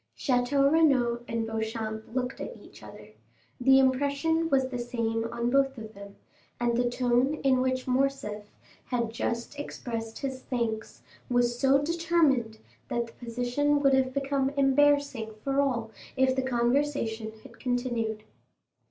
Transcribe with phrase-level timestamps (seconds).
[0.17, 3.09] Château Renaud and Beauchamp looked at each other;
[3.59, 6.15] the impression was the same on both of them,
[6.59, 8.45] and the tone in which Morcerf
[8.85, 15.35] had just expressed his thanks was so determined that the position would have become embarrassing
[15.43, 18.23] for all if the conversation had continued.